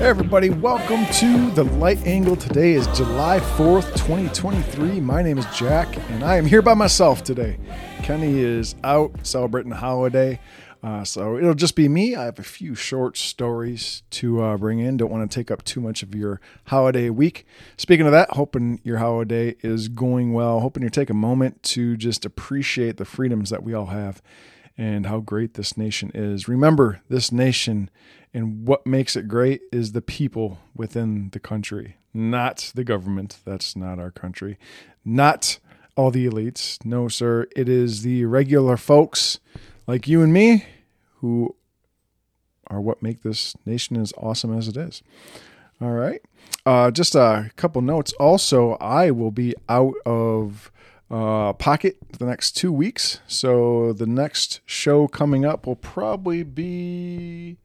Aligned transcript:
Hey 0.00 0.06
everybody, 0.06 0.48
welcome 0.48 1.04
to 1.16 1.50
the 1.50 1.64
Light 1.64 2.06
Angle. 2.06 2.34
Today 2.34 2.72
is 2.72 2.86
July 2.96 3.38
4th, 3.38 3.92
2023. 3.98 4.98
My 4.98 5.20
name 5.20 5.36
is 5.36 5.44
Jack, 5.54 5.94
and 6.10 6.24
I 6.24 6.38
am 6.38 6.46
here 6.46 6.62
by 6.62 6.72
myself 6.72 7.22
today. 7.22 7.58
Kenny 8.02 8.38
is 8.38 8.74
out 8.82 9.12
celebrating 9.24 9.68
the 9.68 9.76
holiday, 9.76 10.40
uh, 10.82 11.04
so 11.04 11.36
it'll 11.36 11.52
just 11.52 11.76
be 11.76 11.86
me. 11.86 12.16
I 12.16 12.24
have 12.24 12.38
a 12.38 12.42
few 12.42 12.74
short 12.74 13.18
stories 13.18 14.02
to 14.12 14.42
uh, 14.42 14.56
bring 14.56 14.78
in. 14.78 14.96
Don't 14.96 15.10
want 15.10 15.30
to 15.30 15.34
take 15.34 15.50
up 15.50 15.64
too 15.64 15.82
much 15.82 16.02
of 16.02 16.14
your 16.14 16.40
holiday 16.68 17.10
week. 17.10 17.44
Speaking 17.76 18.06
of 18.06 18.12
that, 18.12 18.30
hoping 18.30 18.80
your 18.82 18.96
holiday 18.96 19.54
is 19.60 19.88
going 19.88 20.32
well. 20.32 20.60
Hoping 20.60 20.82
you 20.82 20.88
take 20.88 21.10
a 21.10 21.14
moment 21.14 21.62
to 21.64 21.98
just 21.98 22.24
appreciate 22.24 22.96
the 22.96 23.04
freedoms 23.04 23.50
that 23.50 23.62
we 23.62 23.74
all 23.74 23.86
have 23.86 24.22
and 24.76 25.06
how 25.06 25.20
great 25.20 25.54
this 25.54 25.76
nation 25.76 26.10
is. 26.14 26.48
Remember, 26.48 27.00
this 27.08 27.30
nation 27.32 27.90
and 28.32 28.66
what 28.66 28.86
makes 28.86 29.16
it 29.16 29.28
great 29.28 29.62
is 29.72 29.92
the 29.92 30.02
people 30.02 30.58
within 30.74 31.30
the 31.30 31.40
country, 31.40 31.96
not 32.14 32.72
the 32.74 32.84
government. 32.84 33.38
That's 33.44 33.74
not 33.74 33.98
our 33.98 34.10
country. 34.10 34.56
Not 35.04 35.58
all 35.96 36.10
the 36.10 36.28
elites. 36.28 36.84
No, 36.84 37.08
sir. 37.08 37.46
It 37.56 37.68
is 37.68 38.02
the 38.02 38.24
regular 38.26 38.76
folks 38.76 39.40
like 39.86 40.06
you 40.06 40.22
and 40.22 40.32
me 40.32 40.64
who 41.16 41.56
are 42.68 42.80
what 42.80 43.02
make 43.02 43.22
this 43.22 43.54
nation 43.66 44.00
as 44.00 44.12
awesome 44.16 44.56
as 44.56 44.68
it 44.68 44.76
is. 44.76 45.02
All 45.80 45.90
right. 45.90 46.22
Uh, 46.64 46.90
just 46.90 47.14
a 47.14 47.50
couple 47.56 47.82
notes. 47.82 48.12
Also, 48.14 48.74
I 48.74 49.10
will 49.10 49.30
be 49.30 49.54
out 49.68 49.94
of 50.06 50.70
uh, 51.10 51.52
pocket 51.54 51.96
the 52.18 52.24
next 52.24 52.52
two 52.52 52.72
weeks. 52.72 53.20
So 53.26 53.92
the 53.92 54.06
next 54.06 54.60
show 54.64 55.08
coming 55.08 55.44
up 55.44 55.66
will 55.66 55.76
probably 55.76 56.42
be 56.42 57.58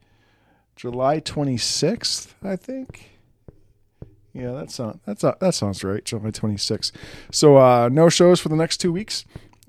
July 0.76 1.20
26th, 1.20 2.34
I 2.44 2.56
think. 2.56 3.12
Yeah, 4.34 4.52
that 4.52 4.70
sounds 4.70 5.00
that's 5.06 5.23
uh, 5.23 5.36
that 5.40 5.54
sounds 5.56 5.82
right. 5.84 6.04
July 6.04 6.32
26th. 6.32 6.92
So 7.32 7.58
uh, 7.58 7.88
no 7.90 8.10
shows 8.10 8.42
for 8.42 8.50
the 8.50 8.58
next 8.58 8.78
two 8.78 8.92
weeks. 8.92 9.23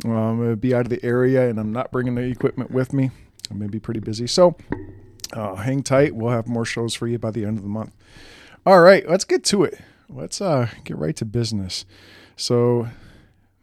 Um, 0.05 0.39
gonna 0.39 0.57
be 0.57 0.75
out 0.75 0.83
of 0.83 0.91
the 0.91 1.03
area, 1.05 1.49
and 1.49 1.59
I'm 1.61 1.73
not 1.73 1.93
bringing 1.93 2.17
the 2.17 2.23
equipment 2.23 2.73
with 2.73 2.93
me. 2.93 3.11
I'm 3.49 3.59
gonna 3.59 3.71
be 3.71 3.79
pretty 3.79 4.01
busy. 4.01 4.27
So 4.27 4.57
uh, 5.33 5.55
hang 5.55 5.85
tight. 5.85 6.17
We'll 6.17 6.33
have 6.33 6.49
more 6.49 6.65
shows 6.65 6.95
for 6.95 7.07
you 7.07 7.19
by 7.19 7.31
the 7.31 7.45
end 7.45 7.59
of 7.59 7.63
the 7.63 7.69
month. 7.71 7.95
All 8.65 8.81
right, 8.81 9.09
let's 9.09 9.25
get 9.25 9.45
to 9.45 9.63
it. 9.63 9.79
Let's 10.09 10.41
uh, 10.41 10.69
get 10.83 10.97
right 10.97 11.15
to 11.17 11.25
business. 11.25 11.85
So 12.35 12.89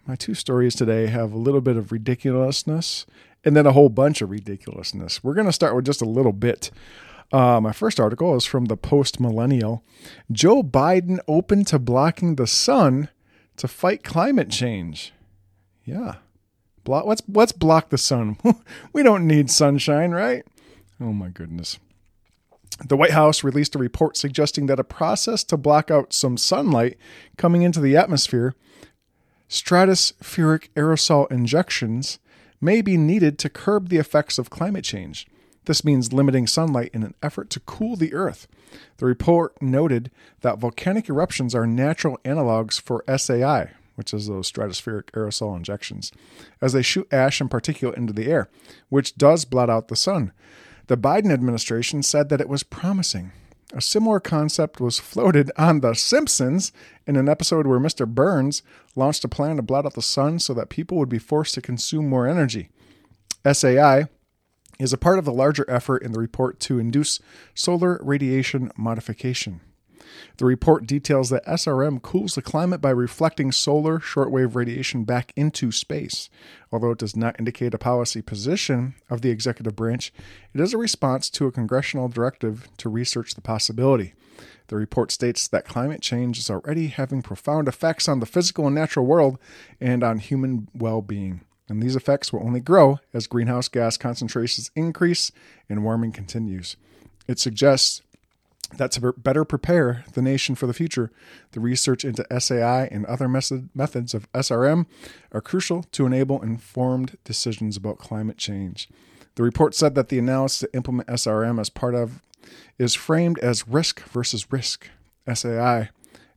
my 0.05 0.15
two 0.15 0.33
stories 0.33 0.75
today 0.75 1.07
have 1.07 1.31
a 1.31 1.37
little 1.37 1.61
bit 1.61 1.77
of 1.77 1.91
ridiculousness 1.91 3.05
and 3.43 3.55
then 3.55 3.65
a 3.65 3.71
whole 3.71 3.89
bunch 3.89 4.21
of 4.21 4.29
ridiculousness. 4.29 5.23
We're 5.23 5.33
going 5.33 5.47
to 5.47 5.53
start 5.53 5.75
with 5.75 5.85
just 5.85 6.01
a 6.01 6.05
little 6.05 6.33
bit 6.33 6.71
uh, 7.33 7.59
my 7.59 7.71
first 7.71 7.99
article 7.99 8.35
is 8.35 8.45
from 8.45 8.65
the 8.65 8.77
Post 8.77 9.19
Millennial. 9.19 9.83
Joe 10.31 10.61
Biden 10.61 11.17
open 11.27 11.65
to 11.65 11.79
blocking 11.79 12.35
the 12.35 12.45
sun 12.45 13.09
to 13.57 13.67
fight 13.67 14.03
climate 14.03 14.51
change. 14.51 15.13
Yeah. 15.83 16.15
Block, 16.83 17.05
let's, 17.05 17.23
let's 17.27 17.51
block 17.51 17.89
the 17.89 17.97
sun. 17.97 18.37
we 18.93 19.01
don't 19.01 19.25
need 19.25 19.49
sunshine, 19.49 20.11
right? 20.11 20.45
Oh 21.01 21.11
my 21.11 21.29
goodness. 21.29 21.79
The 22.85 22.97
White 22.97 23.11
House 23.11 23.43
released 23.43 23.75
a 23.75 23.79
report 23.79 24.15
suggesting 24.15 24.67
that 24.67 24.79
a 24.79 24.83
process 24.83 25.43
to 25.45 25.57
block 25.57 25.89
out 25.89 26.13
some 26.13 26.37
sunlight 26.37 26.97
coming 27.37 27.63
into 27.63 27.79
the 27.79 27.97
atmosphere, 27.97 28.53
stratospheric 29.49 30.69
aerosol 30.75 31.31
injections, 31.31 32.19
may 32.59 32.81
be 32.81 32.97
needed 32.97 33.37
to 33.39 33.49
curb 33.49 33.89
the 33.89 33.97
effects 33.97 34.37
of 34.37 34.49
climate 34.49 34.83
change. 34.83 35.27
This 35.65 35.85
means 35.85 36.13
limiting 36.13 36.47
sunlight 36.47 36.91
in 36.93 37.03
an 37.03 37.13
effort 37.21 37.49
to 37.51 37.59
cool 37.61 37.95
the 37.95 38.13
Earth. 38.13 38.47
The 38.97 39.05
report 39.05 39.61
noted 39.61 40.11
that 40.41 40.59
volcanic 40.59 41.09
eruptions 41.09 41.55
are 41.55 41.67
natural 41.67 42.17
analogs 42.25 42.81
for 42.81 43.03
SAI, 43.07 43.71
which 43.95 44.13
is 44.13 44.27
those 44.27 44.51
stratospheric 44.51 45.11
aerosol 45.11 45.55
injections, 45.55 46.11
as 46.61 46.73
they 46.73 46.81
shoot 46.81 47.07
ash 47.13 47.39
and 47.39 47.49
particulate 47.49 47.97
into 47.97 48.13
the 48.13 48.29
air, 48.29 48.49
which 48.89 49.15
does 49.15 49.45
blot 49.45 49.69
out 49.69 49.87
the 49.87 49.95
sun. 49.95 50.31
The 50.87 50.97
Biden 50.97 51.31
administration 51.31 52.03
said 52.03 52.29
that 52.29 52.41
it 52.41 52.49
was 52.49 52.63
promising. 52.63 53.31
A 53.75 53.81
similar 53.81 54.19
concept 54.19 54.79
was 54.79 54.99
floated 54.99 55.51
on 55.57 55.79
The 55.79 55.95
Simpsons 55.95 56.71
in 57.07 57.15
an 57.15 57.27
episode 57.27 57.65
where 57.65 57.79
Mr. 57.79 58.07
Burns 58.07 58.61
launched 58.95 59.23
a 59.23 59.27
plan 59.27 59.55
to 59.55 59.63
blot 59.63 59.85
out 59.85 59.95
the 59.95 60.01
sun 60.01 60.37
so 60.37 60.53
that 60.53 60.69
people 60.69 60.97
would 60.99 61.09
be 61.09 61.17
forced 61.17 61.55
to 61.55 61.61
consume 61.61 62.07
more 62.07 62.27
energy. 62.27 62.69
SAI, 63.51 64.05
is 64.79 64.93
a 64.93 64.97
part 64.97 65.19
of 65.19 65.25
the 65.25 65.33
larger 65.33 65.65
effort 65.69 66.03
in 66.03 66.11
the 66.11 66.19
report 66.19 66.59
to 66.59 66.79
induce 66.79 67.19
solar 67.53 67.99
radiation 68.03 68.71
modification. 68.77 69.61
The 70.37 70.45
report 70.45 70.85
details 70.85 71.29
that 71.29 71.45
SRM 71.45 72.01
cools 72.01 72.35
the 72.35 72.41
climate 72.41 72.81
by 72.81 72.89
reflecting 72.89 73.51
solar 73.51 73.99
shortwave 73.99 74.55
radiation 74.55 75.03
back 75.03 75.33
into 75.35 75.71
space. 75.71 76.29
Although 76.71 76.91
it 76.91 76.97
does 76.97 77.15
not 77.15 77.35
indicate 77.39 77.73
a 77.73 77.77
policy 77.77 78.21
position 78.21 78.95
of 79.09 79.21
the 79.21 79.29
executive 79.29 79.75
branch, 79.75 80.13
it 80.53 80.61
is 80.61 80.73
a 80.73 80.77
response 80.77 81.29
to 81.31 81.47
a 81.47 81.51
congressional 81.51 82.07
directive 82.07 82.67
to 82.77 82.89
research 82.89 83.35
the 83.35 83.41
possibility. 83.41 84.13
The 84.67 84.75
report 84.75 85.11
states 85.11 85.47
that 85.47 85.67
climate 85.67 86.01
change 86.01 86.37
is 86.39 86.49
already 86.49 86.87
having 86.87 87.21
profound 87.21 87.67
effects 87.67 88.07
on 88.07 88.19
the 88.19 88.25
physical 88.25 88.65
and 88.65 88.75
natural 88.75 89.05
world 89.05 89.37
and 89.79 90.03
on 90.03 90.19
human 90.19 90.67
well 90.73 91.01
being 91.01 91.41
and 91.73 91.81
these 91.81 91.95
effects 91.95 92.31
will 92.31 92.43
only 92.43 92.59
grow 92.59 92.99
as 93.13 93.27
greenhouse 93.27 93.67
gas 93.67 93.97
concentrations 93.97 94.69
increase 94.75 95.31
and 95.67 95.83
warming 95.83 96.11
continues. 96.11 96.77
It 97.27 97.39
suggests 97.39 98.02
that 98.77 98.91
to 98.91 99.13
better 99.13 99.45
prepare 99.45 100.03
the 100.13 100.21
nation 100.21 100.55
for 100.55 100.67
the 100.67 100.73
future, 100.73 101.11
the 101.51 101.59
research 101.59 102.03
into 102.03 102.25
SAI 102.39 102.87
and 102.91 103.05
other 103.05 103.27
method, 103.27 103.69
methods 103.73 104.13
of 104.13 104.31
SRM 104.33 104.85
are 105.31 105.41
crucial 105.41 105.83
to 105.91 106.05
enable 106.05 106.41
informed 106.41 107.17
decisions 107.23 107.77
about 107.77 107.97
climate 107.97 108.37
change. 108.37 108.89
The 109.35 109.43
report 109.43 109.73
said 109.75 109.95
that 109.95 110.09
the 110.09 110.19
analysis 110.19 110.59
to 110.59 110.75
implement 110.75 111.09
SRM 111.09 111.59
as 111.59 111.69
part 111.69 111.95
of 111.95 112.21
is 112.77 112.93
framed 112.95 113.39
as 113.39 113.67
risk 113.67 114.01
versus 114.03 114.51
risk. 114.51 114.89
SAI, 115.31 115.89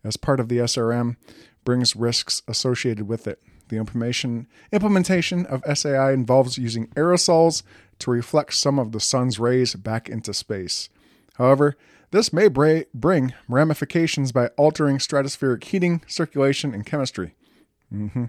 as 0.04 0.16
part 0.16 0.41
of 0.41 0.48
the 0.48 0.58
SRM, 0.58 1.16
brings 1.64 1.97
risks 1.97 2.42
associated 2.47 3.08
with 3.08 3.26
it. 3.26 3.42
The 3.68 3.76
implementation, 3.76 4.47
implementation 4.72 5.44
of 5.47 5.64
SAI 5.76 6.12
involves 6.12 6.56
using 6.56 6.86
aerosols 6.88 7.64
to 7.98 8.10
reflect 8.10 8.54
some 8.54 8.78
of 8.78 8.92
the 8.92 9.00
sun's 9.00 9.38
rays 9.41 9.74
back 9.74 10.08
into 10.08 10.32
space. 10.32 10.88
However, 11.34 11.76
this 12.10 12.32
may 12.32 12.48
bra- 12.48 12.82
bring 12.94 13.34
ramifications 13.48 14.32
by 14.32 14.48
altering 14.56 14.98
stratospheric 14.98 15.64
heating, 15.64 16.02
circulation, 16.06 16.74
and 16.74 16.86
chemistry. 16.86 17.34
Mm-hmm. 17.92 18.26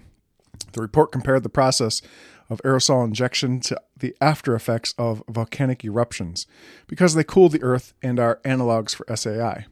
The 0.72 0.80
report 0.80 1.12
compared 1.12 1.42
the 1.42 1.48
process 1.48 2.02
of 2.50 2.60
aerosol 2.64 3.04
injection 3.04 3.60
to 3.60 3.80
the 3.96 4.14
after 4.20 4.54
effects 4.54 4.94
of 4.98 5.22
volcanic 5.28 5.84
eruptions 5.84 6.46
because 6.86 7.14
they 7.14 7.24
cool 7.24 7.48
the 7.48 7.62
Earth 7.62 7.94
and 8.02 8.18
are 8.18 8.40
analogs 8.44 8.94
for 8.94 9.06
SAI. 9.14 9.66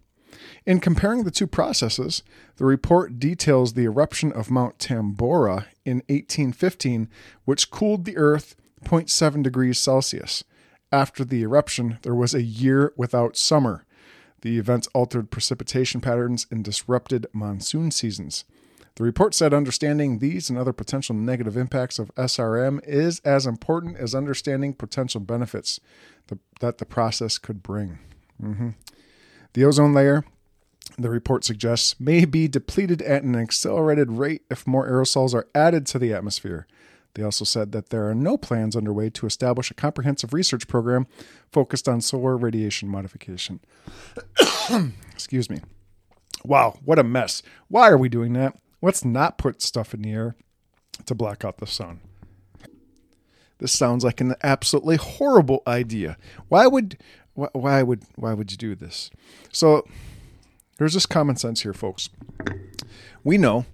In 0.67 0.81
comparing 0.81 1.25
the 1.25 1.31
two 1.31 1.47
processes, 1.47 2.23
the 2.57 2.65
report 2.65 3.19
details 3.19 3.73
the 3.73 3.85
eruption 3.85 4.33
of 4.33 4.51
Mount 4.51 4.79
Tambora 4.79 5.67
in 5.85 5.99
1815, 6.09 7.09
which 7.45 7.71
cooled 7.71 8.05
the 8.05 8.17
Earth 8.17 8.57
0.7 8.85 9.43
degrees 9.43 9.79
Celsius. 9.79 10.45
After 10.93 11.25
the 11.25 11.43
eruption, 11.43 11.99
there 12.03 12.15
was 12.15 12.35
a 12.35 12.43
year 12.43 12.93
without 12.97 13.37
summer. 13.37 13.86
The 14.47 14.61
events 14.61 14.87
altered 14.95 15.33
precipitation 15.33 16.01
patterns 16.01 16.47
and 16.53 16.63
disrupted 16.63 17.27
monsoon 17.33 17.91
seasons. 17.91 18.45
The 18.95 19.03
report 19.03 19.35
said 19.35 19.53
understanding 19.53 20.21
these 20.21 20.49
and 20.49 20.57
other 20.57 20.73
potential 20.73 21.17
negative 21.17 21.57
impacts 21.57 21.99
of 21.99 22.15
SRM 22.15 22.79
is 22.87 23.19
as 23.25 23.45
important 23.45 23.97
as 23.97 24.15
understanding 24.15 24.73
potential 24.73 25.21
benefits 25.21 25.81
that 26.61 26.79
the 26.79 26.87
process 26.87 27.39
could 27.39 27.61
bring. 27.61 27.99
Mm-hmm. 28.41 28.69
The 29.55 29.65
ozone 29.65 29.93
layer 29.93 30.25
the 30.97 31.11
report 31.11 31.45
suggests, 31.45 31.99
may 31.99 32.25
be 32.25 32.47
depleted 32.47 33.03
at 33.03 33.25
an 33.25 33.35
accelerated 33.35 34.13
rate 34.13 34.43
if 34.49 34.65
more 34.65 34.89
aerosols 34.89 35.35
are 35.35 35.49
added 35.57 35.87
to 35.87 35.99
the 35.99 36.15
atmosphere. 36.15 36.69
They 37.17 37.23
also 37.23 37.47
said 37.47 37.73
that 37.73 37.89
there 37.89 38.07
are 38.11 38.15
no 38.15 38.37
plans 38.37 38.77
underway 38.77 39.09
to 39.09 39.25
establish 39.25 39.71
a 39.71 39.75
comprehensive 39.75 40.35
research 40.35 40.69
program 40.69 41.07
focused 41.51 41.89
on 41.89 42.03
solar 42.03 42.37
radiation 42.37 42.91
modification. 42.91 43.61
Excuse 45.15 45.49
me. 45.49 45.61
Wow, 46.45 46.79
what 46.85 46.99
a 46.99 47.03
mess. 47.03 47.43
Why 47.69 47.89
are 47.89 47.97
we 47.97 48.11
doing 48.11 48.35
that? 48.35 48.59
Let's 48.83 49.03
not 49.03 49.39
put 49.39 49.63
stuff 49.63 49.95
in 49.95 50.03
the 50.03 50.13
air 50.13 50.37
to 51.07 51.15
block 51.15 51.43
out 51.43 51.57
the 51.57 51.67
sun. 51.67 52.01
This 53.61 53.73
sounds 53.73 54.05
like 54.05 54.21
an 54.21 54.35
absolutely 54.43 54.97
horrible 54.97 55.63
idea. 55.67 56.19
Why 56.49 56.67
would 56.67 56.99
why 57.33 57.83
would 57.83 58.03
why 58.17 58.35
would 58.35 58.51
you 58.51 58.59
do 58.59 58.75
this? 58.75 59.11
So 59.51 59.87
there's 60.77 60.93
just 60.93 61.09
common 61.09 61.37
sense 61.37 61.63
here, 61.63 61.73
folks. 61.73 62.11
We 63.25 63.39
know 63.39 63.65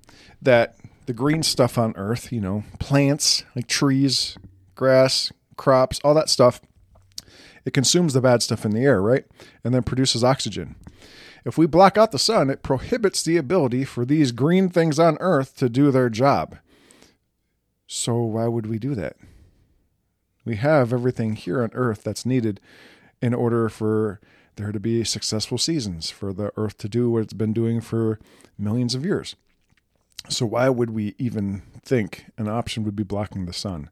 that 0.41 0.77
the 1.12 1.19
green 1.19 1.43
stuff 1.43 1.76
on 1.76 1.93
Earth, 1.94 2.32
you 2.32 2.41
know, 2.41 2.64
plants 2.79 3.44
like 3.55 3.67
trees, 3.67 4.38
grass, 4.75 5.31
crops, 5.59 6.00
all 6.03 6.14
that 6.14 6.31
stuff, 6.31 6.62
It 7.67 7.75
consumes 7.75 8.14
the 8.14 8.23
bad 8.23 8.43
stuff 8.43 8.64
in 8.64 8.70
the 8.70 8.81
air, 8.81 9.03
right? 9.03 9.26
And 9.62 9.75
then 9.75 9.82
produces 9.82 10.25
oxygen. 10.25 10.75
If 11.44 11.59
we 11.59 11.67
block 11.67 11.99
out 11.99 12.12
the 12.12 12.19
sun, 12.19 12.49
it 12.49 12.62
prohibits 12.62 13.23
the 13.23 13.37
ability 13.37 13.85
for 13.85 14.06
these 14.06 14.32
green 14.32 14.70
things 14.70 14.99
on 14.99 15.19
Earth 15.20 15.55
to 15.59 15.69
do 15.69 15.91
their 15.91 16.09
job. 16.09 16.56
So, 17.87 18.23
why 18.23 18.47
would 18.47 18.67
we 18.67 18.79
do 18.79 18.94
that? 18.94 19.17
We 20.47 20.56
have 20.56 20.94
everything 20.94 21.37
here 21.37 21.62
on 21.62 21.70
Earth 21.75 22.03
that's 22.03 22.25
needed 22.25 22.59
in 23.20 23.35
order 23.35 23.69
for 23.69 24.19
there 24.56 24.73
to 24.73 24.81
be 24.81 25.05
successful 25.05 25.59
seasons, 25.59 26.09
for 26.11 26.32
the 26.32 26.53
Earth 26.56 26.79
to 26.79 26.88
do 26.88 27.11
what 27.11 27.23
it's 27.23 27.35
been 27.35 27.53
doing 27.53 27.82
for 27.82 28.19
millions 28.56 28.94
of 28.94 29.05
years. 29.05 29.37
So, 30.29 30.47
why 30.47 30.69
would 30.69 30.91
we 30.91 31.15
even 31.19 31.63
think 31.85 32.27
an 32.39 32.49
option 32.49 32.85
would 32.85 32.97
be 32.97 33.03
blocking 33.03 33.47
the 33.47 33.53
sun? 33.53 33.91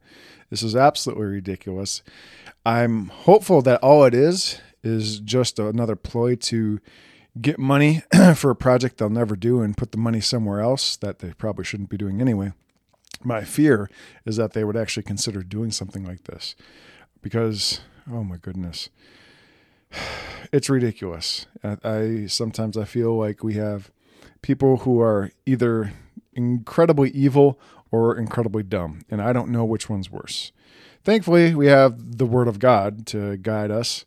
This 0.49 0.63
is 0.63 0.77
absolutely 0.77 1.27
ridiculous. 1.27 2.03
I'm 2.65 3.07
hopeful 3.09 3.63
that 3.63 3.81
all 3.83 4.05
it 4.05 4.15
is 4.15 4.61
is 4.83 5.21
just 5.21 5.59
another 5.59 5.97
ploy 5.97 6.35
to 6.37 6.81
get 7.41 7.59
money 7.59 8.03
for 8.35 8.51
a 8.51 8.57
project 8.57 8.99
they'll 8.99 9.11
never 9.11 9.37
do 9.37 9.61
and 9.61 9.77
put 9.77 9.93
the 9.93 9.99
money 9.99 10.21
somewhere 10.21 10.61
else 10.61 10.97
that 10.97 11.21
they 11.21 11.33
probably 11.33 11.65
shouldn't 11.65 11.91
be 11.91 11.97
doing 11.97 12.21
anyway. 12.21 12.53
My 13.23 13.45
fear 13.45 13.91
is 14.25 14.37
that 14.37 14.53
they 14.53 14.65
would 14.65 14.77
actually 14.77 15.03
consider 15.03 15.43
doing 15.43 15.71
something 15.71 16.05
like 16.05 16.25
this 16.25 16.57
because, 17.23 17.81
oh 18.11 18.25
my 18.25 18.37
goodness, 18.37 18.89
it's 20.53 20.71
ridiculous. 20.71 21.47
I, 21.63 21.77
I 21.85 22.27
sometimes 22.27 22.77
I 22.77 22.85
feel 22.85 23.17
like 23.17 23.45
we 23.45 23.55
have 23.55 23.91
people 24.43 24.79
who 24.79 25.01
are 25.01 25.31
either 25.47 25.93
incredibly 26.41 27.11
evil 27.11 27.59
or 27.91 28.17
incredibly 28.17 28.63
dumb, 28.63 29.03
and 29.11 29.21
I 29.21 29.33
don't 29.33 29.51
know 29.51 29.65
which 29.65 29.89
one's 29.89 30.11
worse. 30.11 30.53
Thankfully, 31.03 31.55
we 31.55 31.67
have 31.67 32.19
the 32.19 32.27
Word 32.27 32.49
of 32.49 32.59
God 32.59 33.07
to 33.09 33.37
guide 33.37 33.71
us 33.71 34.05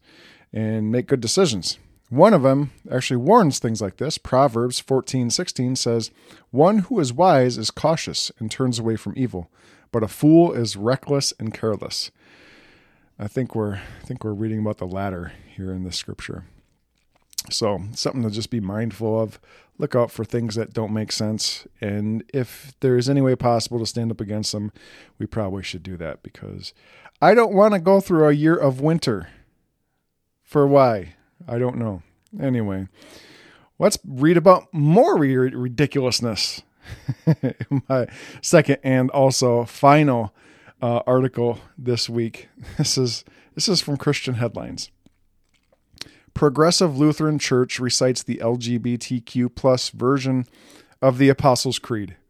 and 0.52 0.92
make 0.92 1.08
good 1.08 1.22
decisions. 1.22 1.78
One 2.10 2.34
of 2.34 2.44
them 2.44 2.72
actually 2.92 3.18
warns 3.18 3.58
things 3.58 3.82
like 3.82 3.98
this. 3.98 4.18
Proverbs 4.18 4.80
14:16 4.80 5.76
says, 5.76 6.12
"One 6.52 6.80
who 6.80 7.00
is 7.00 7.12
wise 7.12 7.58
is 7.58 7.72
cautious 7.72 8.32
and 8.40 8.52
turns 8.52 8.78
away 8.78 8.96
from 8.96 9.14
evil, 9.16 9.50
but 9.92 10.04
a 10.04 10.08
fool 10.08 10.54
is 10.54 10.78
reckless 10.78 11.34
and 11.40 11.54
careless." 11.54 12.12
I 13.18 13.28
think 13.28 13.56
we're 13.56 13.76
I 13.76 14.06
think 14.06 14.24
we're 14.24 14.34
reading 14.34 14.60
about 14.60 14.78
the 14.78 14.86
latter 14.86 15.34
here 15.56 15.72
in 15.72 15.84
the 15.84 15.92
scripture. 15.92 16.46
So, 17.50 17.82
something 17.94 18.24
to 18.24 18.30
just 18.30 18.50
be 18.50 18.60
mindful 18.60 19.20
of. 19.20 19.40
Look 19.78 19.96
out 19.96 20.12
for 20.12 20.24
things 20.24 20.56
that 20.56 20.74
don't 20.74 20.94
make 20.94 21.12
sense. 21.12 21.68
And 21.82 22.24
if 22.34 22.74
there 22.80 22.98
is 22.98 23.10
any 23.10 23.22
way 23.22 23.36
possible 23.36 23.80
to 23.80 23.86
stand 23.86 24.12
up 24.12 24.22
against 24.22 24.52
them, 24.52 24.72
we 25.18 25.26
probably 25.26 25.64
should 25.64 25.84
do 25.84 25.98
that 25.98 26.22
because 26.22 26.74
I 27.22 27.34
don't 27.34 27.54
want 27.54 27.74
to 27.74 27.80
go 27.80 28.00
through 28.00 28.28
a 28.28 28.34
year 28.34 28.56
of 28.56 28.82
winter. 28.82 29.30
For 30.44 30.68
why? 30.68 31.16
I 31.48 31.58
don't 31.58 31.78
know. 31.78 32.04
Anyway, 32.40 32.88
let's 33.80 33.98
read 34.06 34.38
about 34.38 34.74
more 34.74 35.18
ridiculousness. 35.18 36.62
My 37.90 38.08
second 38.42 38.78
and 38.84 39.10
also 39.12 39.66
final 39.66 40.34
uh, 40.82 41.02
article 41.08 41.60
this 41.78 42.10
week. 42.10 42.50
This 42.78 42.98
is 42.98 43.24
this 43.56 43.70
is 43.70 43.82
from 43.82 43.98
Christian 43.98 44.36
Headlines. 44.36 44.92
Progressive 46.34 46.98
Lutheran 46.98 47.40
Church 47.40 47.80
recites 47.80 48.24
the 48.24 48.38
LGBTQ 48.38 49.54
plus 49.56 49.90
version 49.90 50.46
of 51.02 51.18
the 51.18 51.30
Apostles' 51.30 51.80
Creed. 51.80 52.16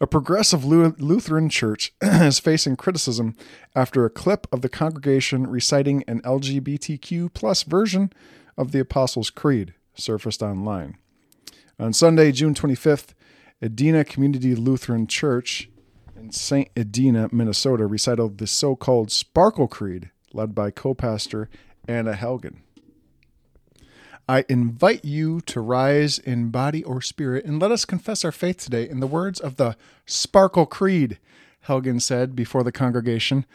A 0.00 0.06
progressive 0.06 0.64
Lutheran 0.64 1.48
church 1.48 1.94
is 2.02 2.38
facing 2.38 2.76
criticism 2.76 3.34
after 3.74 4.04
a 4.04 4.10
clip 4.10 4.46
of 4.52 4.60
the 4.60 4.68
congregation 4.68 5.46
reciting 5.46 6.04
an 6.06 6.20
LGBTQ 6.22 7.32
plus 7.32 7.62
version 7.62 8.12
of 8.58 8.72
the 8.72 8.80
Apostles' 8.80 9.30
Creed 9.30 9.72
surfaced 9.94 10.42
online. 10.42 10.98
On 11.78 11.92
Sunday, 11.92 12.32
June 12.32 12.52
25th, 12.52 13.14
Edina 13.62 14.04
Community 14.04 14.54
Lutheran 14.54 15.06
Church 15.06 15.70
St. 16.34 16.68
Edina, 16.76 17.28
Minnesota, 17.32 17.86
recited 17.86 18.38
the 18.38 18.46
so 18.46 18.76
called 18.76 19.10
Sparkle 19.10 19.68
Creed, 19.68 20.10
led 20.32 20.54
by 20.54 20.70
co 20.70 20.94
pastor 20.94 21.48
Anna 21.88 22.14
Helgen. 22.14 22.56
I 24.28 24.44
invite 24.48 25.04
you 25.04 25.40
to 25.42 25.60
rise 25.60 26.18
in 26.18 26.50
body 26.50 26.82
or 26.82 27.00
spirit 27.00 27.44
and 27.44 27.60
let 27.60 27.70
us 27.70 27.84
confess 27.84 28.24
our 28.24 28.32
faith 28.32 28.58
today 28.58 28.88
in 28.88 28.98
the 28.98 29.06
words 29.06 29.38
of 29.38 29.56
the 29.56 29.76
Sparkle 30.04 30.66
Creed, 30.66 31.18
Helgen 31.66 32.02
said 32.02 32.34
before 32.34 32.64
the 32.64 32.72
congregation. 32.72 33.46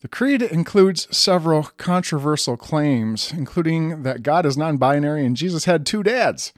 The 0.00 0.08
creed 0.08 0.42
includes 0.42 1.14
several 1.16 1.64
controversial 1.76 2.56
claims, 2.56 3.32
including 3.32 4.02
that 4.02 4.22
God 4.22 4.46
is 4.46 4.56
non 4.56 4.78
binary 4.78 5.24
and 5.24 5.36
Jesus 5.36 5.66
had 5.66 5.86
two 5.86 6.02
dads. 6.02 6.52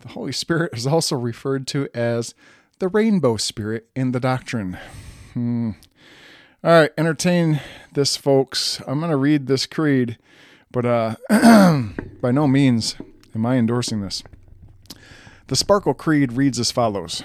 The 0.00 0.08
Holy 0.08 0.32
Spirit 0.32 0.72
is 0.74 0.86
also 0.86 1.16
referred 1.16 1.66
to 1.68 1.88
as 1.94 2.34
the 2.80 2.88
rainbow 2.88 3.36
spirit 3.36 3.88
in 3.94 4.12
the 4.12 4.20
doctrine. 4.20 4.78
Hmm. 5.34 5.72
All 6.64 6.70
right, 6.70 6.90
entertain 6.96 7.60
this, 7.92 8.16
folks. 8.16 8.80
I'm 8.86 8.98
going 8.98 9.10
to 9.10 9.16
read 9.16 9.46
this 9.46 9.66
creed, 9.66 10.18
but 10.70 10.86
uh, 10.86 11.16
by 12.20 12.32
no 12.32 12.48
means 12.48 12.96
am 13.34 13.44
I 13.44 13.56
endorsing 13.56 14.00
this. 14.00 14.22
The 15.48 15.56
Sparkle 15.56 15.94
Creed 15.94 16.32
reads 16.32 16.58
as 16.58 16.70
follows 16.70 17.22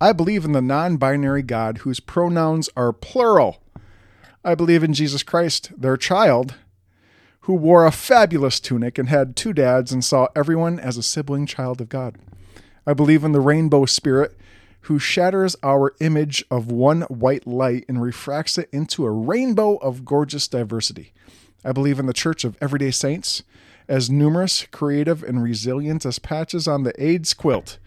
I 0.00 0.12
believe 0.12 0.44
in 0.44 0.52
the 0.52 0.62
non 0.62 0.96
binary 0.96 1.42
God 1.42 1.78
whose 1.78 2.00
pronouns 2.00 2.70
are 2.74 2.92
plural. 2.92 3.62
I 4.44 4.54
believe 4.54 4.82
in 4.82 4.94
Jesus 4.94 5.22
Christ, 5.22 5.72
their 5.76 5.98
child, 5.98 6.54
who 7.40 7.52
wore 7.52 7.84
a 7.84 7.92
fabulous 7.92 8.60
tunic 8.60 8.96
and 8.96 9.10
had 9.10 9.36
two 9.36 9.52
dads 9.52 9.92
and 9.92 10.02
saw 10.02 10.28
everyone 10.34 10.80
as 10.80 10.96
a 10.96 11.02
sibling 11.02 11.44
child 11.44 11.82
of 11.82 11.90
God. 11.90 12.16
I 12.86 12.94
believe 12.94 13.24
in 13.24 13.32
the 13.32 13.40
rainbow 13.40 13.84
spirit 13.84 14.36
who 14.86 15.00
shatters 15.00 15.56
our 15.64 15.96
image 15.98 16.44
of 16.48 16.70
one 16.70 17.02
white 17.02 17.44
light 17.44 17.84
and 17.88 18.00
refracts 18.00 18.56
it 18.56 18.68
into 18.70 19.04
a 19.04 19.10
rainbow 19.10 19.74
of 19.78 20.04
gorgeous 20.04 20.46
diversity. 20.46 21.12
I 21.64 21.72
believe 21.72 21.98
in 21.98 22.06
the 22.06 22.12
Church 22.12 22.44
of 22.44 22.56
Everyday 22.60 22.92
Saints, 22.92 23.42
as 23.88 24.08
numerous, 24.08 24.64
creative, 24.70 25.24
and 25.24 25.42
resilient 25.42 26.06
as 26.06 26.20
patches 26.20 26.68
on 26.68 26.84
the 26.84 26.92
AIDS 27.02 27.34
quilt, 27.34 27.78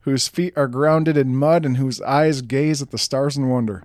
whose 0.00 0.28
feet 0.28 0.54
are 0.56 0.66
grounded 0.66 1.18
in 1.18 1.36
mud 1.36 1.66
and 1.66 1.76
whose 1.76 2.00
eyes 2.00 2.40
gaze 2.40 2.80
at 2.80 2.90
the 2.90 2.96
stars 2.96 3.36
in 3.36 3.50
wonder. 3.50 3.84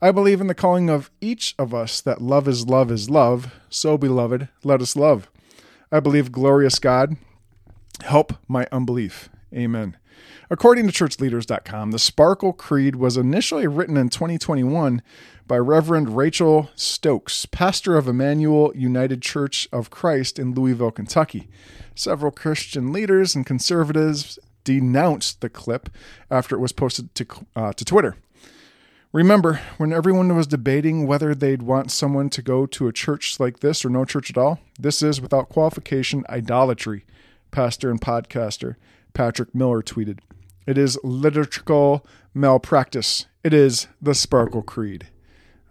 I 0.00 0.10
believe 0.10 0.40
in 0.40 0.48
the 0.48 0.56
calling 0.56 0.90
of 0.90 1.08
each 1.20 1.54
of 1.56 1.72
us 1.72 2.00
that 2.00 2.20
love 2.20 2.48
is 2.48 2.66
love 2.66 2.90
is 2.90 3.10
love, 3.10 3.54
so 3.70 3.96
beloved, 3.96 4.48
let 4.64 4.82
us 4.82 4.96
love. 4.96 5.30
I 5.92 6.00
believe, 6.00 6.32
glorious 6.32 6.80
God, 6.80 7.16
help 8.00 8.32
my 8.48 8.66
unbelief. 8.72 9.28
Amen. 9.54 9.96
According 10.50 10.86
to 10.86 10.92
churchleaders.com, 10.92 11.90
the 11.90 11.98
Sparkle 11.98 12.52
Creed 12.52 12.96
was 12.96 13.16
initially 13.16 13.66
written 13.66 13.96
in 13.96 14.08
2021 14.08 15.02
by 15.46 15.58
Reverend 15.58 16.16
Rachel 16.16 16.70
Stokes, 16.74 17.46
pastor 17.46 17.96
of 17.96 18.08
Emmanuel 18.08 18.72
United 18.74 19.22
Church 19.22 19.68
of 19.72 19.90
Christ 19.90 20.38
in 20.38 20.54
Louisville, 20.54 20.90
Kentucky. 20.90 21.48
Several 21.94 22.30
Christian 22.30 22.92
leaders 22.92 23.34
and 23.34 23.44
conservatives 23.44 24.38
denounced 24.64 25.40
the 25.40 25.48
clip 25.48 25.90
after 26.30 26.56
it 26.56 26.60
was 26.60 26.72
posted 26.72 27.14
to, 27.14 27.26
uh, 27.56 27.72
to 27.72 27.84
Twitter. 27.84 28.16
Remember, 29.12 29.60
when 29.76 29.92
everyone 29.92 30.34
was 30.34 30.46
debating 30.46 31.06
whether 31.06 31.34
they'd 31.34 31.62
want 31.62 31.90
someone 31.90 32.30
to 32.30 32.40
go 32.40 32.64
to 32.64 32.88
a 32.88 32.92
church 32.92 33.38
like 33.38 33.60
this 33.60 33.84
or 33.84 33.90
no 33.90 34.06
church 34.06 34.30
at 34.30 34.38
all, 34.38 34.60
this 34.78 35.02
is, 35.02 35.20
without 35.20 35.50
qualification, 35.50 36.24
idolatry, 36.30 37.04
pastor 37.50 37.90
and 37.90 38.00
podcaster 38.00 38.76
Patrick 39.14 39.54
Miller 39.54 39.82
tweeted. 39.82 40.18
It 40.66 40.78
is 40.78 40.98
liturgical 41.02 42.06
malpractice. 42.34 43.26
It 43.42 43.52
is 43.52 43.88
the 44.00 44.14
Sparkle 44.14 44.62
Creed. 44.62 45.08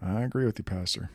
I 0.00 0.22
agree 0.22 0.44
with 0.44 0.58
you, 0.58 0.64
Pastor. 0.64 1.10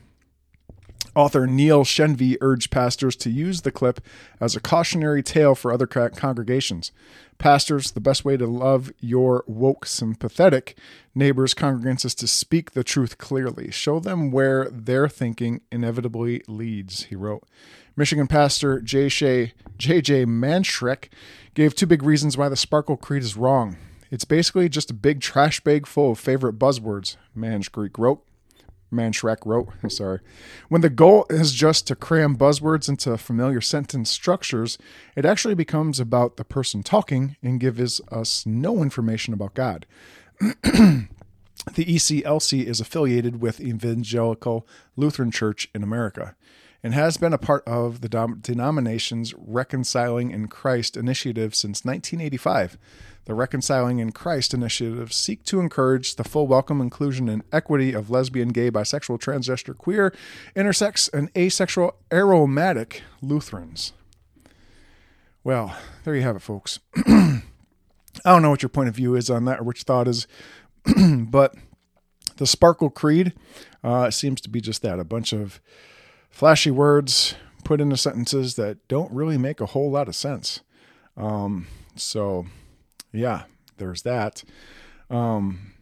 Author 1.14 1.46
Neil 1.46 1.84
Shenvi 1.84 2.36
urged 2.40 2.70
pastors 2.70 3.16
to 3.16 3.30
use 3.30 3.62
the 3.62 3.72
clip 3.72 4.00
as 4.40 4.54
a 4.54 4.60
cautionary 4.60 5.22
tale 5.22 5.54
for 5.54 5.72
other 5.72 5.86
congregations. 5.86 6.92
Pastors, 7.38 7.92
the 7.92 8.00
best 8.00 8.24
way 8.24 8.36
to 8.36 8.46
love 8.46 8.92
your 9.00 9.44
woke, 9.46 9.86
sympathetic 9.86 10.76
neighbors, 11.14 11.54
congregants 11.54 12.04
is 12.04 12.14
to 12.16 12.26
speak 12.26 12.72
the 12.72 12.82
truth 12.82 13.18
clearly. 13.18 13.70
Show 13.70 14.00
them 14.00 14.30
where 14.30 14.68
their 14.70 15.08
thinking 15.08 15.60
inevitably 15.70 16.42
leads, 16.48 17.04
he 17.04 17.14
wrote. 17.14 17.44
Michigan 17.96 18.26
pastor 18.26 18.80
J.J. 18.80 19.52
Manshrek 19.78 21.08
gave 21.54 21.74
two 21.74 21.86
big 21.86 22.02
reasons 22.02 22.36
why 22.36 22.48
the 22.48 22.56
Sparkle 22.56 22.96
Creed 22.96 23.22
is 23.22 23.36
wrong. 23.36 23.76
It's 24.10 24.24
basically 24.24 24.68
just 24.68 24.90
a 24.90 24.94
big 24.94 25.20
trash 25.20 25.60
bag 25.60 25.86
full 25.86 26.12
of 26.12 26.18
favorite 26.18 26.58
buzzwords, 26.58 27.16
Manshrek 27.36 27.98
wrote. 27.98 28.24
Manshrek 28.92 29.38
wrote, 29.44 29.68
sorry. 29.88 30.20
When 30.68 30.80
the 30.80 30.90
goal 30.90 31.26
is 31.30 31.52
just 31.52 31.86
to 31.86 31.96
cram 31.96 32.36
buzzwords 32.36 32.88
into 32.88 33.16
familiar 33.18 33.60
sentence 33.60 34.10
structures, 34.10 34.78
it 35.16 35.24
actually 35.24 35.54
becomes 35.54 36.00
about 36.00 36.36
the 36.36 36.44
person 36.44 36.82
talking 36.82 37.36
and 37.42 37.60
gives 37.60 38.00
us 38.10 38.46
no 38.46 38.82
information 38.82 39.34
about 39.34 39.54
God. 39.54 39.86
The 41.74 41.84
ECLC 41.84 42.64
is 42.64 42.80
affiliated 42.80 43.40
with 43.40 43.60
Evangelical 43.60 44.66
Lutheran 44.96 45.30
Church 45.30 45.68
in 45.74 45.82
America 45.82 46.34
and 46.82 46.94
has 46.94 47.16
been 47.16 47.32
a 47.32 47.38
part 47.38 47.66
of 47.66 48.00
the 48.00 48.08
denomination's 48.40 49.34
Reconciling 49.34 50.30
in 50.30 50.48
Christ 50.48 50.96
initiative 50.96 51.54
since 51.54 51.84
1985. 51.84 52.78
The 53.24 53.34
Reconciling 53.34 53.98
in 53.98 54.12
Christ 54.12 54.54
initiative 54.54 55.12
seek 55.12 55.44
to 55.44 55.60
encourage 55.60 56.16
the 56.16 56.24
full 56.24 56.46
welcome, 56.46 56.80
inclusion, 56.80 57.28
and 57.28 57.42
equity 57.52 57.92
of 57.92 58.10
lesbian, 58.10 58.50
gay, 58.50 58.70
bisexual, 58.70 59.20
transgender, 59.20 59.76
queer, 59.76 60.14
intersex, 60.56 61.12
and 61.12 61.30
asexual 61.36 61.96
aromatic 62.12 63.02
Lutherans. 63.20 63.92
Well, 65.44 65.76
there 66.04 66.14
you 66.14 66.22
have 66.22 66.36
it, 66.36 66.42
folks. 66.42 66.78
I 67.06 67.42
don't 68.24 68.42
know 68.42 68.50
what 68.50 68.62
your 68.62 68.68
point 68.68 68.88
of 68.88 68.96
view 68.96 69.14
is 69.14 69.30
on 69.30 69.44
that 69.44 69.60
or 69.60 69.64
which 69.64 69.82
thought 69.82 70.08
is, 70.08 70.26
but 71.18 71.54
the 72.36 72.46
Sparkle 72.46 72.90
Creed 72.90 73.34
uh, 73.84 74.10
seems 74.10 74.40
to 74.40 74.48
be 74.48 74.60
just 74.60 74.82
that 74.82 74.98
a 74.98 75.04
bunch 75.04 75.32
of 75.32 75.60
flashy 76.38 76.70
words 76.70 77.34
put 77.64 77.80
into 77.80 77.96
sentences 77.96 78.54
that 78.54 78.78
don't 78.86 79.10
really 79.10 79.36
make 79.36 79.60
a 79.60 79.66
whole 79.66 79.90
lot 79.90 80.06
of 80.06 80.14
sense. 80.14 80.60
Um, 81.16 81.66
so, 81.96 82.46
yeah, 83.12 83.42
there's 83.78 84.02
that. 84.02 84.44
Um, 85.10 85.72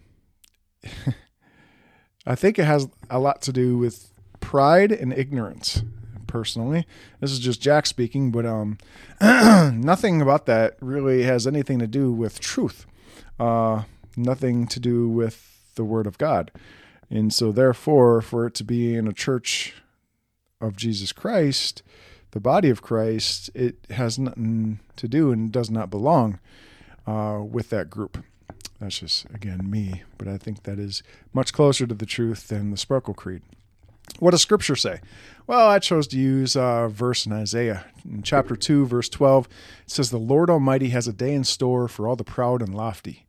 I 2.27 2.35
think 2.35 2.59
it 2.59 2.65
has 2.65 2.89
a 3.11 3.19
lot 3.19 3.43
to 3.43 3.53
do 3.53 3.77
with 3.77 4.15
pride 4.41 4.93
and 4.93 5.13
ignorance. 5.13 5.83
Personally, 6.27 6.87
this 7.21 7.33
is 7.33 7.39
just 7.39 7.61
Jack 7.61 7.85
speaking, 7.85 8.31
but 8.31 8.47
um, 8.47 8.79
nothing 9.21 10.23
about 10.23 10.47
that 10.47 10.79
really 10.81 11.25
has 11.25 11.47
anything 11.47 11.81
to 11.81 11.87
do 11.87 12.11
with 12.11 12.41
truth. 12.41 12.87
Uh, 13.39 13.83
nothing 14.17 14.67
to 14.69 14.81
do 14.81 15.07
with 15.07 15.75
the 15.75 15.85
Word 15.85 16.07
of 16.07 16.17
God, 16.17 16.51
and 17.11 17.33
so 17.33 17.53
therefore, 17.53 18.23
for 18.23 18.47
it 18.47 18.55
to 18.55 18.65
be 18.65 18.95
in 18.97 19.07
a 19.07 19.13
church 19.13 19.75
of 20.61 20.77
Jesus 20.77 21.13
Christ, 21.13 21.83
the 22.31 22.41
body 22.41 22.71
of 22.71 22.83
Christ, 22.83 23.51
it 23.55 23.77
has 23.91 24.19
nothing 24.19 24.81
to 24.97 25.09
do 25.09 25.33
and 25.33 25.53
does 25.53 25.71
not 25.71 25.91
belong 25.91 26.39
uh, 27.07 27.41
with 27.43 27.71
that 27.71 27.91
group. 27.91 28.23
That's 28.81 28.99
just, 28.99 29.25
again, 29.27 29.71
me, 29.71 30.03
but 30.19 30.29
I 30.29 30.37
think 30.37 30.65
that 30.65 30.79
is 30.79 31.03
much 31.33 31.53
closer 31.53 31.87
to 31.87 31.95
the 31.95 32.07
truth 32.07 32.49
than 32.49 32.71
the 32.71 32.77
Sparkle 32.77 33.15
Creed. 33.15 33.43
What 34.19 34.31
does 34.31 34.43
Scripture 34.43 34.77
say? 34.77 35.01
Well, 35.47 35.69
I 35.69 35.79
chose 35.79 36.07
to 36.09 36.19
use 36.19 36.57
a 36.57 36.89
verse 36.91 37.27
in 37.27 37.33
Isaiah. 37.33 37.87
In 38.05 38.23
chapter 38.23 38.55
2, 38.55 38.87
verse 38.87 39.09
12, 39.09 39.47
it 39.47 39.91
says, 39.91 40.11
The 40.11 40.19
Lord 40.19 40.51
Almighty 40.51 40.91
has 40.91 41.09
a 41.09 41.13
day 41.13 41.35
in 41.35 41.45
store 41.45 41.89
for 41.89 42.07
all 42.07 42.17
the 42.17 42.25
proud 42.25 42.63
and 42.63 42.75
lofty, 42.75 43.27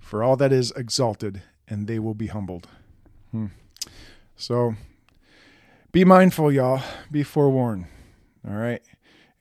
for 0.00 0.22
all 0.22 0.36
that 0.36 0.52
is 0.52 0.72
exalted, 0.72 1.42
and 1.68 1.86
they 1.86 1.98
will 1.98 2.14
be 2.14 2.26
humbled. 2.26 2.68
Hmm. 3.30 3.46
So 4.36 4.74
be 5.90 6.04
mindful, 6.04 6.52
y'all. 6.52 6.82
Be 7.10 7.22
forewarned. 7.22 7.86
All 8.46 8.56
right. 8.56 8.82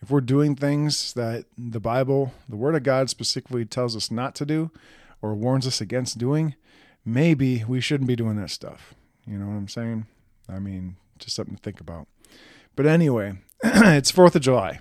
If 0.01 0.10
we're 0.10 0.22
doing 0.22 0.56
things 0.56 1.13
that 1.13 1.46
the 1.58 1.80
Bible, 1.80 2.34
the 2.48 2.56
Word 2.56 2.75
of 2.75 2.84
God 2.84 3.10
specifically 3.10 3.66
tells 3.66 3.96
us 3.96 4.10
not 4.12 4.34
to 4.36 4.46
do 4.46 4.72
or 5.22 5.36
warns 5.36 5.68
us 5.68 5.82
against 5.82 6.18
doing, 6.18 6.56
maybe 7.04 7.66
we 7.68 7.82
shouldn't 7.82 8.08
be 8.08 8.16
doing 8.16 8.38
that 8.38 8.50
stuff. 8.50 8.94
You 9.25 9.38
know 9.38 9.48
what 9.48 9.56
I'm 9.56 9.68
saying? 9.68 10.06
I 10.48 10.60
mean, 10.60 10.96
just 11.20 11.36
something 11.36 11.56
to 11.56 11.62
think 11.62 11.82
about. 11.82 12.08
But 12.75 12.86
anyway, 12.86 13.39
it's 13.63 14.12
4th 14.12 14.36
of 14.36 14.42
July. 14.42 14.80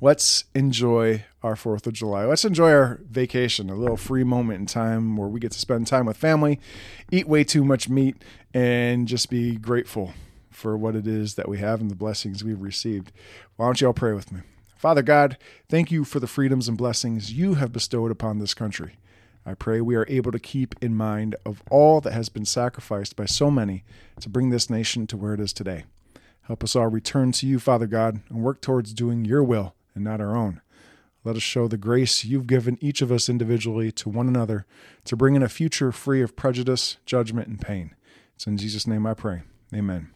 Let's 0.00 0.44
enjoy 0.54 1.24
our 1.42 1.56
4th 1.56 1.88
of 1.88 1.92
July. 1.92 2.24
Let's 2.24 2.44
enjoy 2.44 2.70
our 2.70 3.00
vacation, 3.10 3.68
a 3.68 3.74
little 3.74 3.96
free 3.96 4.24
moment 4.24 4.60
in 4.60 4.66
time 4.66 5.16
where 5.16 5.28
we 5.28 5.40
get 5.40 5.52
to 5.52 5.58
spend 5.58 5.88
time 5.88 6.06
with 6.06 6.16
family, 6.16 6.58
eat 7.10 7.28
way 7.28 7.44
too 7.44 7.64
much 7.64 7.88
meat, 7.88 8.22
and 8.54 9.08
just 9.08 9.28
be 9.28 9.56
grateful 9.56 10.14
for 10.58 10.76
what 10.76 10.96
it 10.96 11.06
is 11.06 11.34
that 11.36 11.48
we 11.48 11.58
have 11.58 11.80
and 11.80 11.90
the 11.90 11.94
blessings 11.94 12.42
we've 12.42 12.60
received. 12.60 13.12
Why 13.56 13.66
don't 13.66 13.80
you 13.80 13.86
all 13.86 13.92
pray 13.92 14.12
with 14.12 14.32
me? 14.32 14.40
Father 14.76 15.02
God, 15.02 15.38
thank 15.68 15.90
you 15.90 16.04
for 16.04 16.20
the 16.20 16.26
freedoms 16.26 16.68
and 16.68 16.76
blessings 16.76 17.32
you 17.32 17.54
have 17.54 17.72
bestowed 17.72 18.10
upon 18.10 18.38
this 18.38 18.54
country. 18.54 18.96
I 19.46 19.54
pray 19.54 19.80
we 19.80 19.96
are 19.96 20.06
able 20.08 20.30
to 20.32 20.38
keep 20.38 20.74
in 20.82 20.94
mind 20.94 21.34
of 21.46 21.62
all 21.70 22.00
that 22.02 22.12
has 22.12 22.28
been 22.28 22.44
sacrificed 22.44 23.16
by 23.16 23.24
so 23.24 23.50
many 23.50 23.84
to 24.20 24.28
bring 24.28 24.50
this 24.50 24.68
nation 24.68 25.06
to 25.06 25.16
where 25.16 25.32
it 25.32 25.40
is 25.40 25.52
today. 25.52 25.84
Help 26.42 26.62
us 26.62 26.76
all 26.76 26.88
return 26.88 27.32
to 27.32 27.46
you, 27.46 27.58
Father 27.58 27.86
God, 27.86 28.20
and 28.28 28.42
work 28.42 28.60
towards 28.60 28.92
doing 28.92 29.24
your 29.24 29.42
will 29.42 29.74
and 29.94 30.04
not 30.04 30.20
our 30.20 30.36
own. 30.36 30.60
Let 31.24 31.36
us 31.36 31.42
show 31.42 31.68
the 31.68 31.76
grace 31.76 32.24
you've 32.24 32.46
given 32.46 32.78
each 32.80 33.02
of 33.02 33.12
us 33.12 33.28
individually 33.28 33.90
to 33.92 34.08
one 34.08 34.28
another 34.28 34.66
to 35.04 35.16
bring 35.16 35.34
in 35.34 35.42
a 35.42 35.48
future 35.48 35.92
free 35.92 36.22
of 36.22 36.36
prejudice, 36.36 36.96
judgment, 37.04 37.48
and 37.48 37.60
pain. 37.60 37.94
It's 38.34 38.46
in 38.46 38.56
Jesus' 38.56 38.86
name 38.86 39.06
I 39.06 39.14
pray. 39.14 39.42
Amen. 39.74 40.10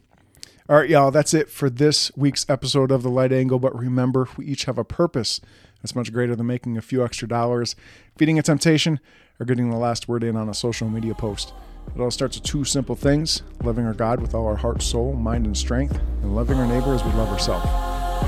All 0.69 0.77
right, 0.77 0.89
y'all, 0.89 1.11
that's 1.11 1.33
it 1.33 1.49
for 1.49 1.69
this 1.69 2.09
week's 2.15 2.45
episode 2.47 2.89
of 2.89 3.03
The 3.03 3.09
Light 3.09 3.33
Angle. 3.33 3.59
But 3.59 3.77
remember, 3.77 4.29
we 4.37 4.45
each 4.45 4.63
have 4.63 4.77
a 4.77 4.85
purpose 4.85 5.41
that's 5.81 5.93
much 5.93 6.13
greater 6.13 6.37
than 6.37 6.47
making 6.47 6.77
a 6.77 6.81
few 6.81 7.03
extra 7.03 7.27
dollars, 7.27 7.75
feeding 8.17 8.39
a 8.39 8.41
temptation, 8.41 9.01
or 9.41 9.45
getting 9.45 9.69
the 9.69 9.75
last 9.75 10.07
word 10.07 10.23
in 10.23 10.37
on 10.37 10.47
a 10.47 10.53
social 10.53 10.87
media 10.87 11.15
post. 11.15 11.53
It 11.93 11.99
all 11.99 12.11
starts 12.11 12.37
with 12.37 12.45
two 12.45 12.63
simple 12.63 12.95
things 12.95 13.43
loving 13.61 13.85
our 13.85 13.93
God 13.93 14.21
with 14.21 14.33
all 14.33 14.47
our 14.47 14.55
heart, 14.55 14.81
soul, 14.81 15.11
mind, 15.11 15.45
and 15.45 15.57
strength, 15.57 15.99
and 16.21 16.33
loving 16.33 16.57
our 16.57 16.65
neighbor 16.65 16.95
as 16.95 17.03
we 17.03 17.11
love 17.11 17.27
ourselves. 17.27 17.65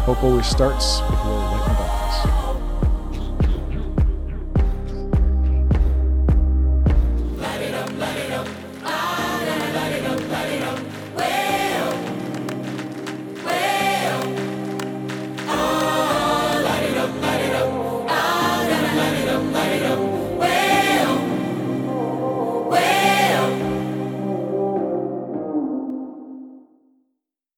Hope 0.02 0.22
always 0.22 0.46
starts 0.46 1.00
with 1.10 1.20
a 1.22 1.24
little 1.24 1.40
light 1.40 1.66
the 1.70 1.74
darkness. 1.74 2.45